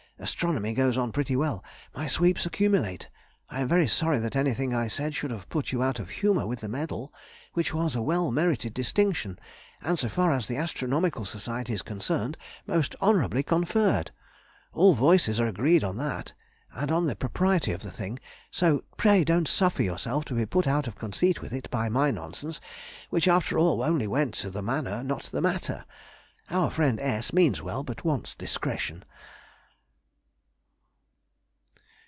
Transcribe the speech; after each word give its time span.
Astronomy 0.21 0.73
goes 0.73 0.99
on 0.99 1.11
pretty 1.11 1.35
well. 1.35 1.63
My 1.95 2.05
sweeps 2.05 2.45
accumulate. 2.45 3.09
I 3.49 3.59
am 3.61 3.67
very 3.67 3.87
sorry 3.87 4.19
that 4.19 4.35
anything 4.35 4.71
I 4.71 4.87
said 4.87 5.15
should 5.15 5.31
have 5.31 5.49
put 5.49 5.71
you 5.71 5.81
out 5.81 5.97
of 5.99 6.11
humour 6.11 6.45
with 6.45 6.59
the 6.59 6.67
medal, 6.67 7.11
which 7.53 7.73
was 7.73 7.95
a 7.95 8.03
well 8.03 8.29
merited 8.29 8.71
distinction, 8.71 9.39
and 9.81 9.97
so 9.97 10.09
far 10.09 10.31
as 10.31 10.47
the 10.47 10.57
Astronomical 10.57 11.25
Society 11.25 11.73
is 11.73 11.81
concerned, 11.81 12.37
most 12.67 12.95
honourably 13.01 13.41
conferred. 13.41 14.11
All 14.73 14.93
voices 14.93 15.39
are 15.39 15.47
agreed 15.47 15.83
on 15.83 15.97
that, 15.97 16.33
and 16.71 16.91
on 16.91 17.07
the 17.07 17.15
propriety 17.15 17.71
of 17.71 17.81
the 17.81 17.89
thing, 17.91 18.19
so 18.51 18.83
pray 18.97 19.23
don't 19.23 19.47
suffer 19.47 19.81
yourself 19.81 20.23
to 20.25 20.35
be 20.35 20.45
put 20.45 20.67
out 20.67 20.85
of 20.85 20.93
conceit 20.99 21.41
with 21.41 21.51
it 21.51 21.67
by 21.71 21.89
my 21.89 22.11
nonsense, 22.11 22.61
which 23.09 23.27
after 23.27 23.57
all 23.57 23.81
only 23.81 24.05
went 24.05 24.35
to 24.35 24.51
the 24.51 24.61
manner, 24.61 25.03
not 25.03 25.23
the 25.23 25.41
matter. 25.41 25.83
Our 26.51 26.69
friend 26.69 26.99
S. 26.99 27.33
means 27.33 27.59
well, 27.63 27.81
but 27.81 28.05
wants 28.05 28.35
discretion. 28.35 29.03